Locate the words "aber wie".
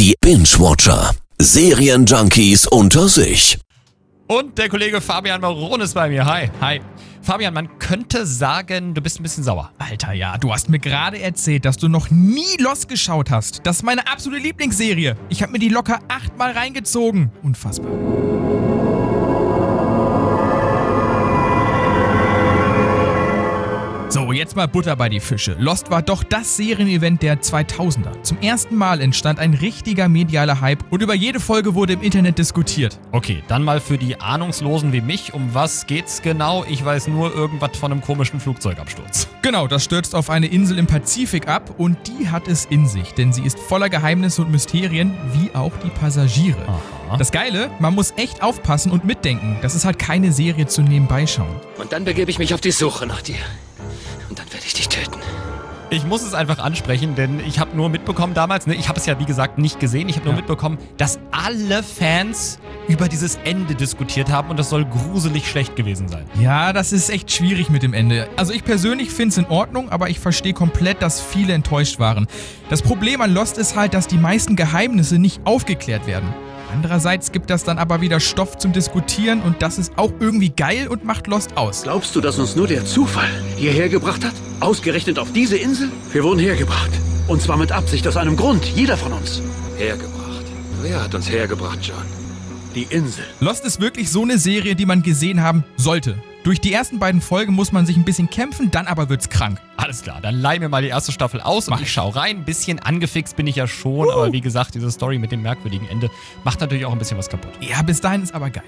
104.10-104.40